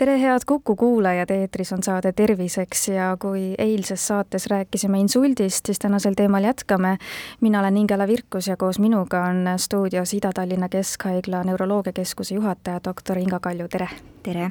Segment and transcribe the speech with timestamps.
[0.00, 5.78] tere, head Kuku kuulajad, eetris on saade Terviseks ja kui eilses saates rääkisime insuldist, siis
[5.78, 6.96] tänasel teemal jätkame.
[7.40, 13.40] mina olen Ingela Virkus ja koos minuga on stuudios Ida-Tallinna Keskhaigla neuroloogiakeskuse juhataja, doktor Inga
[13.40, 13.88] Kalju, tere!
[14.22, 14.50] tere!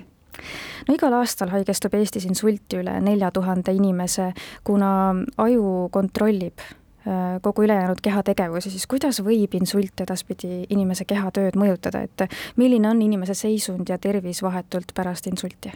[0.88, 6.62] no igal aastal haigestub Eestis insulti üle nelja tuhande inimese, kuna aju kontrollib
[7.42, 12.26] kogu ülejäänud kehategevusi, siis kuidas võib insult edaspidi inimese kehatööd mõjutada, et
[12.60, 15.74] milline on inimese seisund ja tervis vahetult pärast insulti?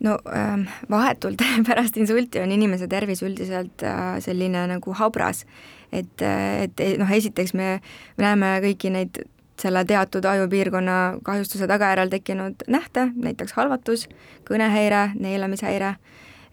[0.00, 5.44] no ähm, vahetult pärast insulti on inimese tervis üldiselt äh, selline nagu habras.
[5.92, 7.80] et, et noh, esiteks me
[8.18, 9.22] näeme kõiki neid
[9.60, 14.06] selle teatud ajupiirkonna kahjustuse tagajärjel tekkinud nähte, näiteks halvatus,
[14.48, 15.96] kõnehäire, neelamishäire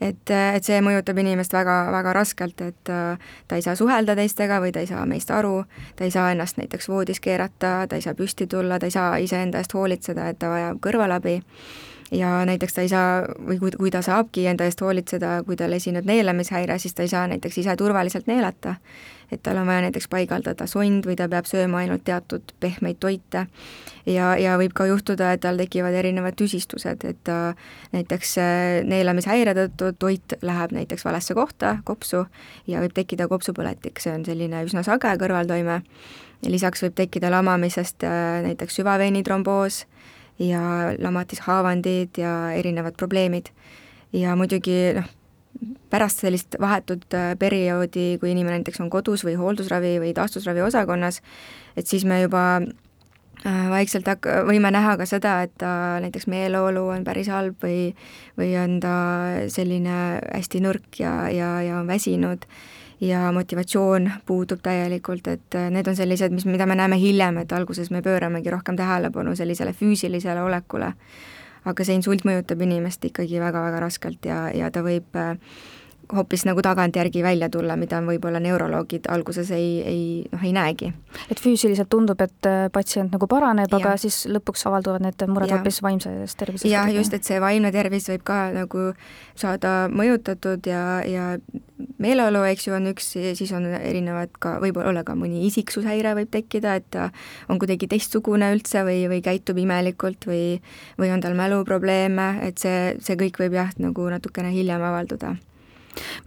[0.02, 4.62] et, et see mõjutab inimest väga, väga raskelt, et äh, ta ei saa suhelda teistega
[4.64, 5.64] või ta ei saa meist aru,
[5.96, 9.18] ta ei saa ennast näiteks voodis keerata, ta ei saa püsti tulla, ta ei saa
[9.24, 11.40] iseenda eest hoolitseda, et ta vajab kõrvalabi
[12.12, 15.74] ja näiteks ta ei saa või kui, kui ta saabki enda eest hoolitseda, kui tal
[15.74, 18.76] esineb neelamishäire, siis ta ei saa näiteks ise turvaliselt neelata
[19.32, 23.48] et tal on vaja näiteks paigaldada sond või ta peab sööma ainult teatud pehmeid toite.
[24.06, 27.54] ja, ja võib ka juhtuda, et tal tekivad erinevad tüsistused, et ta
[27.92, 32.26] näiteks äh, neelamishäire tõttu toit läheb näiteks valesse kohta, kopsu,
[32.68, 35.82] ja võib tekkida kopsupõletik, see on selline üsna sage kõrvaltoime.
[36.48, 39.86] lisaks võib tekkida lamamisest äh, näiteks süvaveinitromboos
[40.40, 43.50] ja lamatishaavandid ja erinevad probleemid.
[44.14, 45.08] ja muidugi noh,
[45.90, 51.22] pärast sellist vahetut äh, perioodi, kui inimene näiteks on kodus või hooldusravi või taastusravi osakonnas,
[51.76, 56.88] et siis me juba äh, vaikselt hak-, võime näha ka seda, et ta näiteks meeleolu
[56.94, 57.94] on päris halb või
[58.40, 58.96] või on ta
[59.54, 62.46] selline hästi nõrk ja, ja, ja on väsinud
[63.02, 67.52] ja motivatsioon puudub täielikult, et äh, need on sellised, mis, mida me näeme hiljem, et
[67.54, 70.94] alguses me pööramegi rohkem tähelepanu sellisele füüsilisele olekule.
[71.68, 75.36] aga see insult mõjutab inimest ikkagi väga-väga raskelt ja, ja ta võib äh,
[76.14, 80.02] hoopis nagu tagantjärgi välja tulla, mida võib-olla neuroloogid alguses ei, ei
[80.32, 80.92] noh, ei näegi.
[81.32, 85.82] et füüsiliselt tundub, et äh, patsient nagu paraneb, aga siis lõpuks avalduvad need mured hoopis
[85.84, 86.70] vaimses tervises?
[86.72, 88.92] jah, just, et see vaimne tervis võib ka nagu
[89.38, 91.32] saada mõjutatud ja, ja
[92.02, 96.78] meeleolu, eks ju, on üks, siis on erinevad ka, võib-olla ka mõni isiksushäire võib tekkida,
[96.80, 97.10] et ta
[97.52, 100.46] on kuidagi teistsugune üldse või, või käitub imelikult või
[100.98, 105.36] või on tal mäluprobleeme, et see, see kõik võib jah, nagu natukene hiljem avalduda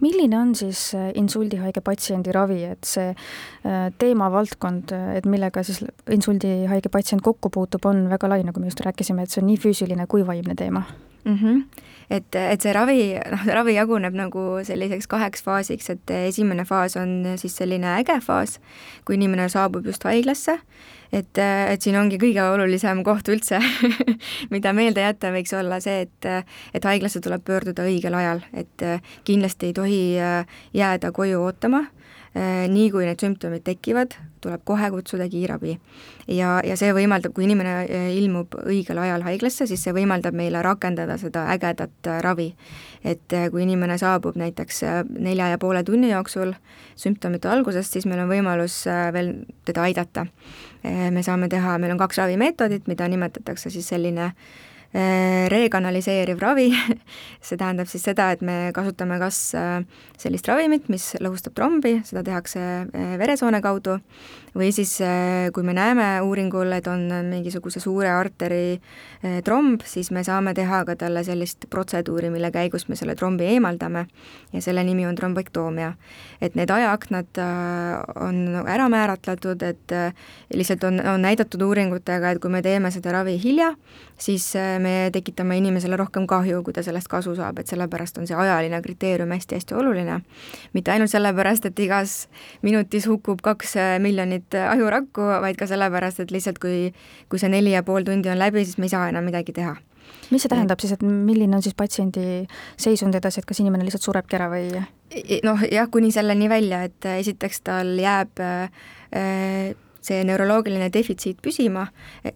[0.01, 6.91] milline on siis äh, insuldihaige patsiendi ravi, et see äh, teemavaldkond, et millega siis insuldihaige
[6.91, 10.07] patsient kokku puutub, on väga lai, nagu me just rääkisime, et see on nii füüsiline
[10.11, 10.85] kui vaimne teema
[11.23, 11.37] mm.
[11.37, 11.83] -hmm.
[12.09, 17.33] et, et see ravi, noh, ravi jaguneb nagu selliseks kaheks faasiks, et esimene faas on
[17.35, 18.59] siis selline äge faas,
[19.05, 20.57] kui inimene saabub just haiglasse,
[21.13, 23.59] et, et siin ongi kõige olulisem koht üldse
[24.53, 26.29] mida meelde jätta, võiks olla see, et,
[26.73, 28.85] et haiglasse tuleb pöörduda õigel ajal, et
[29.23, 30.03] kindlasti ei tohi
[30.73, 32.00] jääda koju ootama Äh,
[32.33, 35.73] nii kui need sümptomid tekivad, tuleb kohe kutsuda kiirabi.
[36.31, 40.61] ja, ja see võimaldab, kui inimene äh, ilmub õigel ajal haiglasse, siis see võimaldab meile
[40.63, 42.53] rakendada seda ägedat äh, ravi.
[43.03, 46.53] et kui inimene saabub näiteks nelja ja poole tunni jooksul
[46.95, 49.33] sümptomite algusest, siis meil on võimalus veel
[49.65, 50.25] teda aidata.
[50.83, 56.67] me saame teha, meil on kaks ravimeetodit, mida nimetatakse siis selline Äh, rekanaliseeriv ravi
[57.45, 59.83] see tähendab siis seda, et me kasutame kas äh,
[60.19, 63.97] sellist ravimit, mis lõhustab trombi, seda tehakse äh, veresoone kaudu,
[64.51, 64.97] või siis
[65.55, 68.81] kui me näeme uuringul, et on mingisuguse suure arteri
[69.47, 74.03] tromb, siis me saame teha ka talle sellist protseduuri, mille käigus me selle trombi eemaldame
[74.51, 75.93] ja selle nimi on trombektoomia.
[76.41, 77.39] et need ajaaknad
[78.19, 79.95] on ära määratletud, et
[80.53, 83.71] lihtsalt on, on näidatud uuringutega, et kui me teeme seda ravi hilja,
[84.19, 88.37] siis me tekitame inimesele rohkem kahju, kui ta sellest kasu saab, et sellepärast on see
[88.37, 90.21] ajaline kriteerium hästi-hästi oluline.
[90.73, 92.27] mitte ainult sellepärast, et igas
[92.61, 96.91] minutis hukkub kaks miljonit ajurakku, vaid ka sellepärast, et lihtsalt kui,
[97.29, 99.77] kui see neli ja pool tundi on läbi, siis me ei saa enam midagi teha
[100.31, 102.45] mis see tähendab siis, et milline on siis patsiendi
[102.79, 104.69] seisund edasi, et kas inimene lihtsalt surebki ära või?
[105.45, 108.83] noh, jah, kuni selleni välja, et esiteks tal jääb äh,
[110.05, 111.85] see neuroloogiline defitsiit püsima,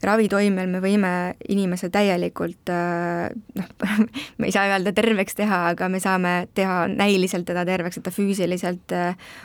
[0.04, 1.12] ravitoimel me võime
[1.50, 3.70] inimese täielikult noh,
[4.40, 8.14] me ei saa öelda terveks teha, aga me saame teha näiliselt teda terveks, et ta
[8.14, 8.96] füüsiliselt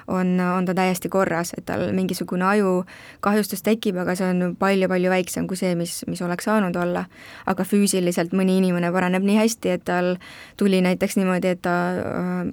[0.08, 5.48] on, on ta täiesti korras, et tal mingisugune ajukahjustus tekib, aga see on palju-palju väiksem
[5.50, 7.06] kui see, mis, mis oleks saanud olla.
[7.50, 10.14] aga füüsiliselt mõni inimene paraneb nii hästi, et tal
[10.60, 11.74] tuli näiteks niimoodi, et ta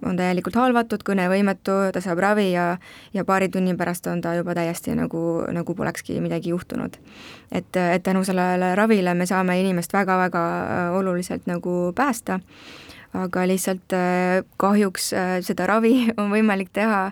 [0.06, 2.68] on täielikult halvatud, kõnevõimetu, ta saab ravi ja
[3.14, 5.22] ja paari tunni pärast on ta juba täiesti nagu,
[5.58, 6.98] nagu polekski midagi juhtunud.
[7.52, 12.40] et, et tänu sellele ravile me saame inimest väga-väga äh, oluliselt nagu päästa,
[13.14, 17.12] aga lihtsalt äh, kahjuks äh, seda ravi on võimalik teha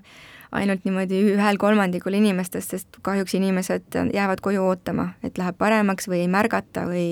[0.56, 6.24] ainult niimoodi ühel kolmandikul inimestest, sest kahjuks inimesed jäävad koju ootama, et läheb paremaks või
[6.24, 7.07] ei märgata või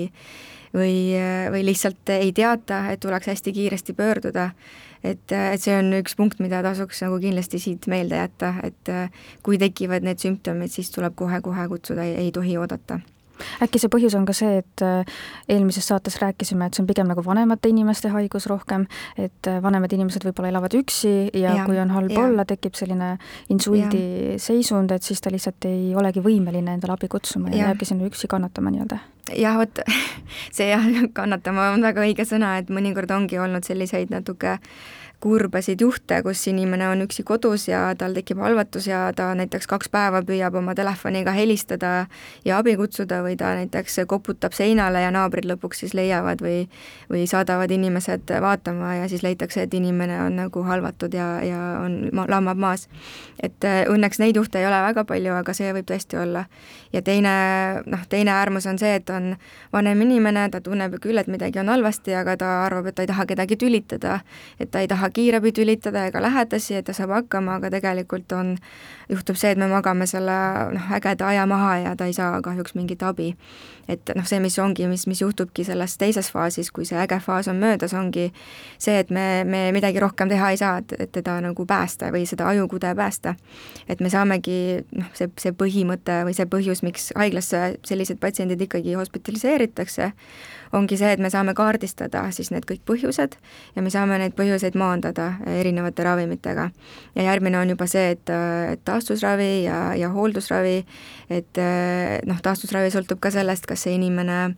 [0.74, 1.14] või,
[1.54, 4.48] või lihtsalt ei teata, et tuleks hästi kiiresti pöörduda
[5.04, 8.92] et, et see on üks punkt, mida tasuks nagu kindlasti siit meelde jätta, et
[9.46, 13.00] kui tekivad need sümptomid, siis tuleb kohe-kohe kutsuda, ei tohi oodata
[13.64, 15.16] äkki see põhjus on ka see, et äh,
[15.50, 18.86] eelmises saates rääkisime, et see on pigem nagu vanemate inimeste haigus rohkem,
[19.20, 22.24] et äh, vanemad inimesed võib-olla elavad üksi ja, ja kui on halb ja.
[22.24, 23.14] olla, tekib selline
[23.52, 28.08] insuldiseisund, et siis ta lihtsalt ei olegi võimeline endale abi kutsuma ja, ja jääbki sinna
[28.08, 29.00] üksi kannatama nii-öelda.
[29.40, 29.80] Jah, vot
[30.56, 30.84] see jah,
[31.16, 34.58] kannatama on väga õige sõna, et mõnikord ongi olnud selliseid natuke
[35.24, 39.88] kurbasid juhte, kus inimene on üksi kodus ja tal tekib halvatus ja ta näiteks kaks
[39.88, 41.92] päeva püüab oma telefoniga helistada
[42.44, 46.66] ja abi kutsuda või ta näiteks koputab seinale ja naabrid lõpuks siis leiavad või
[47.08, 51.96] või saadavad inimesed vaatama ja siis leitakse, et inimene on nagu halvatud ja, ja on,
[52.12, 52.88] lammab maas.
[53.42, 56.44] et äh, õnneks neid juhte ei ole väga palju, aga see võib tõesti olla.
[56.92, 57.34] ja teine,
[57.86, 59.36] noh, teine äärmus on see, et on
[59.72, 63.10] vanem inimene, ta tunneb küll, et midagi on halvasti, aga ta arvab, et ta ei
[63.10, 64.20] taha kedagi tülitada,
[64.60, 68.56] et ta ei taha kiirabi tülitada ega lähedasi, et ta saab hakkama, aga tegelikult on,
[69.10, 70.36] juhtub see, et me magame selle
[70.74, 73.32] noh, ägeda aja maha ja ta ei saa kahjuks mingit abi.
[73.88, 77.48] Et noh, see, mis ongi, mis, mis juhtubki selles teises faasis, kui see äge faas
[77.50, 78.30] on möödas, ongi
[78.78, 82.24] see, et me, me midagi rohkem teha ei saa, et, et teda nagu päästa või
[82.28, 83.34] seda ajukude päästa.
[83.88, 84.58] et me saamegi
[84.96, 90.12] noh, see, see põhimõte või see põhjus, miks haiglasse sellised patsiendid ikkagi hospitaliseeritakse,
[90.74, 93.36] ongi see, et me saame kaardistada siis need kõik põhjused
[93.76, 96.70] ja me saame neid põhjuseid maandada erinevate ravimitega.
[97.14, 98.32] ja järgmine on juba see, et,
[98.72, 100.76] et taastusravi ja, ja hooldusravi,
[101.30, 101.62] et
[102.26, 104.54] noh, taastusravi sõltub ka sellest, kas see inimene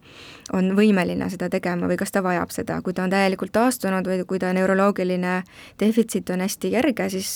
[0.55, 4.23] on võimeline seda tegema või kas ta vajab seda, kui ta on täielikult taastunud või
[4.29, 5.41] kui ta neuroloogiline
[5.81, 7.31] defitsiit on hästi kerge, siis,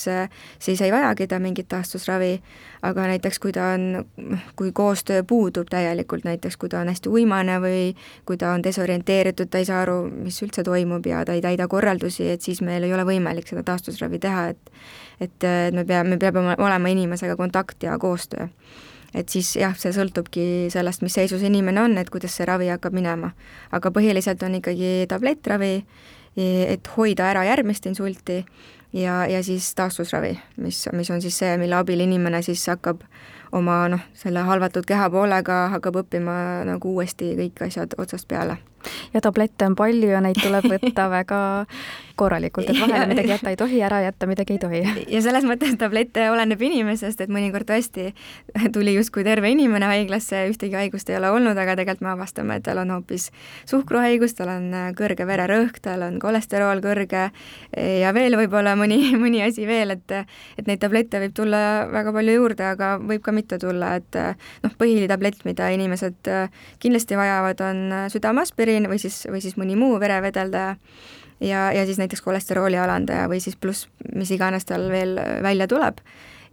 [0.62, 2.34] siis ei vajagi ta mingit taastusravi,
[2.86, 4.04] aga näiteks kui ta on,
[4.56, 7.82] kui koostöö puudub täielikult, näiteks kui ta on hästi uimane või
[8.28, 11.66] kui ta on desorienteeritud, ta ei saa aru, mis üldse toimub ja ta ei täida
[11.68, 14.74] korraldusi, et siis meil ei ole võimalik seda taastusravi teha, et
[15.20, 15.44] et,
[15.76, 18.46] me peame, me peame olema inimesega kontakt ja koostöö
[19.14, 22.94] et siis jah, see sõltubki sellest, mis seisus inimene on, et kuidas see ravi hakkab
[22.96, 23.32] minema.
[23.72, 25.74] aga põhiliselt on ikkagi tablettravi,
[26.36, 28.44] et hoida ära järgmist insulti
[28.92, 33.02] ja, ja siis taastusravi, mis, mis on siis see, mille abil inimene siis hakkab
[33.52, 38.60] oma noh, selle halvatud kehapoolega hakkab õppima nagu uuesti kõik asjad otsast peale
[39.14, 41.40] ja tablette on palju ja neid tuleb võtta väga
[42.20, 44.80] korralikult, et vahele midagi jätta ei tohi, ära jätta midagi ei tohi.
[45.08, 48.10] ja selles mõttes tablette oleneb inimesest, et mõnikord tõesti
[48.74, 52.66] tuli justkui terve inimene haiglasse, ühtegi haigust ei ole olnud, aga tegelikult me avastame, et
[52.66, 53.30] tal on hoopis
[53.70, 54.68] suhkruhaigus, tal on
[54.98, 57.28] kõrge vererõhk, tal on kolesterool kõrge
[58.02, 60.18] ja veel võib-olla mõni, mõni asi veel, et
[60.58, 64.20] et neid tablette võib tulla väga palju juurde, aga võib ka mitte tulla, et
[64.64, 66.28] noh, põhitablett, mida inimesed
[66.82, 67.82] kindlasti vajavad, on
[68.70, 70.76] südameaspiriin või siis, või siis mõni muu verevedeldaja
[71.40, 75.98] ja, ja siis näiteks kolesterooli alandaja või siis pluss mis iganes tal veel välja tuleb.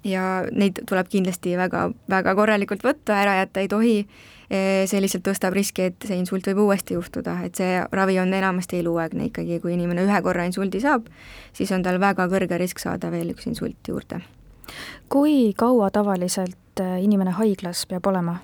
[0.04, 4.08] ja neid tuleb kindlasti väga, väga korralikult võtta, ära jätta ei tohi,
[4.48, 8.80] see lihtsalt tõstab riski, et see insult võib uuesti juhtuda, et see ravi on enamasti
[8.80, 11.10] eluaegne ikkagi, kui inimene ühe korra insuldi saab,
[11.54, 14.22] siis on tal väga kõrge risk saada veel üks insult juurde.
[15.10, 18.38] kui kaua tavaliselt inimene haiglas peab olema?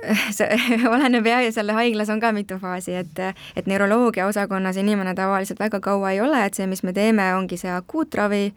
[0.36, 3.20] see oleneb jah, ja selle haiglas on ka mitu faasi, et,
[3.56, 7.58] et neuroloogia osakonnas inimene tavaliselt väga kaua ei ole, et see, mis me teeme, ongi
[7.60, 8.50] see akuutravi,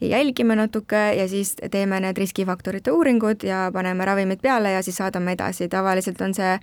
[0.00, 5.36] jälgime natuke ja siis teeme need riskifaktorite uuringud ja paneme ravimid peale ja siis saadame
[5.36, 6.56] edasi, tavaliselt on see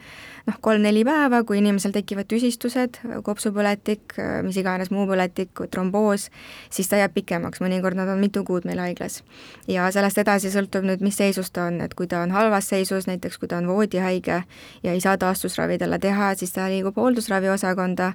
[0.47, 4.15] noh, kolm-neli päeva, kui inimesel tekivad tüsistused, kopsupõletik,
[4.45, 6.29] mis iganes muu põletik, tromboos,
[6.73, 9.21] siis ta jääb pikemaks, mõnikord nad on mitu kuud meil haiglas.
[9.67, 13.07] ja sellest edasi sõltub nüüd, mis seisus ta on, et kui ta on halvas seisus,
[13.09, 14.43] näiteks kui ta on voodihaige, haige
[14.83, 18.13] ja ei saa taastusravi talle teha, siis ta liigub hooldusravi osakonda,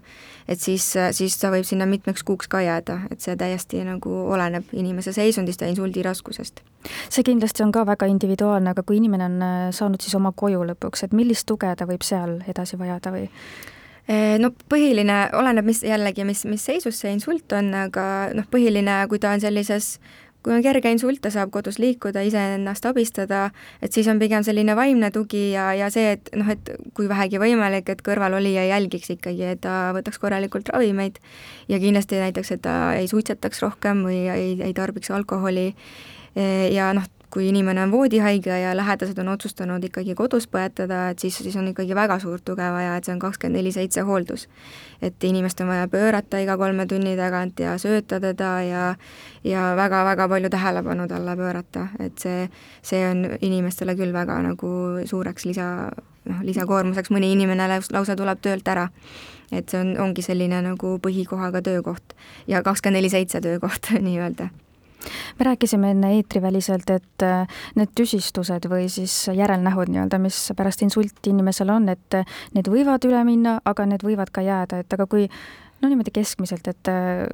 [0.48, 4.64] et siis, siis ta võib sinna mitmeks kuuks ka jääda, et see täiesti nagu oleneb
[4.72, 6.62] inimese seisundist ja insuldi raskusest.
[7.08, 10.64] see kindlasti on ka väga individuaalne, aga kui inimene on äh, saanud siis oma koju
[10.72, 13.28] lõpuks, et millist tuge ta võib seal edasi vajada või?
[14.38, 18.04] no põhiline, oleneb, mis jällegi, mis, mis seisus see insult on, aga
[18.34, 20.00] noh, põhiline, kui ta on sellises
[20.42, 23.44] kui on kerge insult, ta saab kodus liikuda, iseennast abistada,
[23.82, 27.40] et siis on pigem selline vaimne tugi ja, ja see, et noh, et kui vähegi
[27.42, 31.22] võimalik, et kõrvalolija jälgiks ikkagi, et ta võtaks korralikult ravimeid
[31.70, 35.72] ja kindlasti näiteks, et ta ei suitsetaks rohkem või ei, ei tarbiks alkoholi.
[36.72, 41.38] Ja noh, kui inimene on voodihaige ja lähedased on otsustanud ikkagi kodus põetada, et siis,
[41.40, 44.48] siis on ikkagi väga suurt tuge vaja, et see on kakskümmend neli seitse hooldus.
[45.02, 48.94] et inimest on vaja pöörata iga kolme tunni tagant ja sööta teda ja
[49.44, 52.48] ja väga-väga palju tähelepanu talle pöörata, et see,
[52.82, 54.72] see on inimestele küll väga nagu
[55.04, 55.90] suureks lisa,
[56.24, 58.88] noh, lisakoormuseks, mõni inimene lausa tuleb töölt ära.
[59.52, 62.12] et see on, ongi selline nagu põhikohaga töökoht
[62.46, 64.50] ja kakskümmend neli seitse töökoht nii-öelda
[65.38, 67.46] me rääkisime enne eetriväliselt, et äh,
[67.78, 73.04] need tüsistused või siis järelnähud nii-öelda, mis pärast insulti inimesel on, et äh, need võivad
[73.08, 75.28] üle minna, aga need võivad ka jääda, et aga kui
[75.82, 77.26] no niimoodi keskmiselt, et äh,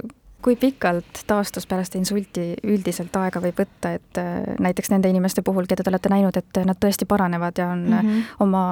[0.43, 4.21] kui pikalt taastus pärast insulti üldiselt aega võib võtta, et
[4.63, 7.99] näiteks nende inimeste puhul, keda te olete näinud, et nad tõesti paranevad ja on mm
[7.99, 8.23] -hmm.
[8.47, 8.63] oma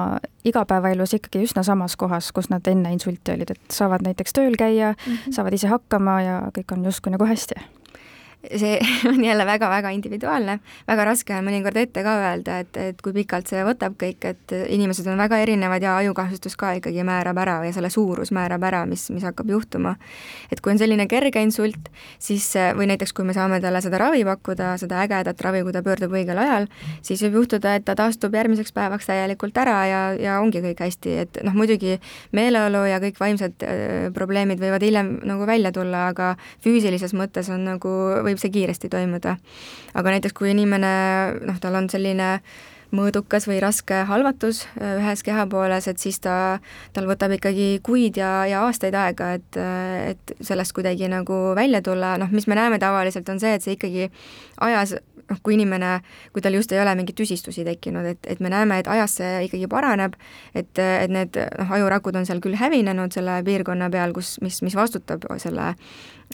[0.47, 4.91] igapäevaelus ikkagi üsna samas kohas, kus nad enne insulti olid, et saavad näiteks tööl käia
[4.91, 5.31] mm, -hmm.
[5.31, 7.55] saavad ise hakkama ja kõik on justkui nagu hästi
[8.55, 8.79] see
[9.09, 13.49] on jälle väga-väga individuaalne, väga raske on mõnikord ette ka öelda, et, et kui pikalt
[13.49, 17.73] see võtab kõik, et inimesed on väga erinevad ja ajukahjustus ka ikkagi määrab ära ja
[17.75, 19.95] selle suurus määrab ära, mis, mis hakkab juhtuma.
[20.51, 21.89] et kui on selline kerge insult,
[22.19, 22.45] siis
[22.77, 26.13] või näiteks kui me saame talle seda ravi pakkuda, seda ägedat ravi, kui ta pöördub
[26.13, 26.69] õigel ajal,
[27.01, 31.17] siis võib juhtuda, et ta taastub järgmiseks päevaks täielikult ära ja, ja ongi kõik hästi,
[31.25, 31.97] et noh, muidugi
[32.37, 37.65] meeleolu ja kõik vaimsed äh, probleemid võivad hiljem nagu välja tulla, aga füüsilises mõttes on
[37.67, 37.93] nagu
[38.27, 39.37] võib see kiiresti toimuda.
[39.93, 40.89] aga näiteks, kui inimene
[41.47, 42.37] noh, tal on selline
[42.95, 46.59] mõõdukas või raske halvatus äh, ühes kehapooles, et siis ta,
[46.95, 49.59] tal võtab ikkagi kuid ja, ja aastaid aega, et,
[50.13, 53.75] et sellest kuidagi nagu välja tulla, noh, mis me näeme tavaliselt, on see, et see
[53.75, 54.09] ikkagi
[54.63, 54.97] ajas
[55.29, 55.97] noh, kui inimene,
[56.33, 59.47] kui tal just ei ole mingeid tüsistusi tekkinud, et, et me näeme, et ajas see
[59.47, 60.17] ikkagi paraneb,
[60.55, 64.77] et, et need noh, ajurakud on seal küll hävinenud selle piirkonna peal, kus, mis, mis
[64.77, 65.73] vastutab selle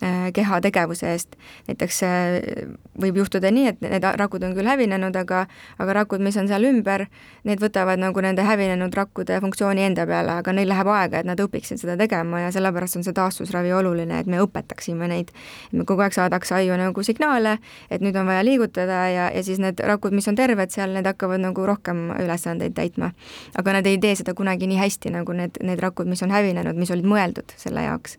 [0.02, 1.36] Äh, keha tegevuse eest.
[1.68, 2.66] näiteks äh,
[2.98, 5.44] võib juhtuda nii, et need rakud on küll hävinenud, aga
[5.78, 7.04] aga rakud, mis on seal ümber,
[7.46, 11.40] need võtavad nagu nende hävinenud rakkude funktsiooni enda peale, aga neil läheb aega, et nad
[11.40, 15.30] õpiksid seda tegema ja sellepärast on see taastusravi oluline, et me õpetaksime neid.
[15.72, 17.60] me kogu aeg saadaks aiu nagu signaale,
[17.94, 21.08] et nüüd on vaja liigutada ja, ja siis need rakud, mis on terved seal, need
[21.08, 23.14] hakkavad nagu rohkem ülesandeid täitma.
[23.60, 26.80] aga nad ei tee seda kunagi nii hästi, nagu need, need rakud, mis on hävinenud,
[26.80, 28.18] mis olid mõeldud selle jaoks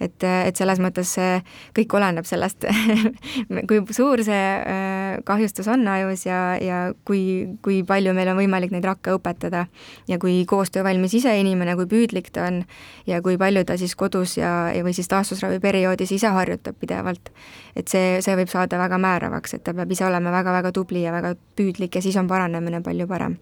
[0.00, 1.38] et, et selles mõttes see
[1.76, 2.66] kõik oleneb sellest
[3.68, 8.72] kui suur see äh, kahjustus on ajus ja, ja kui, kui palju meil on võimalik
[8.74, 9.66] neid rakke õpetada
[10.08, 12.62] ja kui koostöövalmis ise inimene, kui püüdlik ta on
[13.06, 17.32] ja kui palju ta siis kodus ja, ja või siis taastusravi perioodis ise harjutab pidevalt.
[17.76, 21.12] et see, see võib saada väga määravaks, et ta peab ise olema väga-väga tubli ja
[21.12, 23.38] väga püüdlik ja siis on paranemine palju parem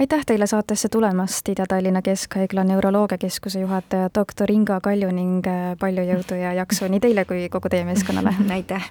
[0.00, 5.44] aitäh teile saatesse tulemast, Ida-Tallinna Keskhaigla neuroloogiakeskuse juhataja doktor Inga Kalju ning
[5.80, 8.90] palju jõudu ja jaksu nii teile kui kogu teie meeskonnale aitäh!